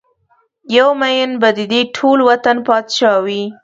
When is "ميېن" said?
1.01-1.31